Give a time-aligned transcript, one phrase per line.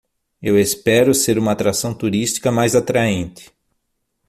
[0.41, 3.51] Eu espero ser uma atração turística mais atraente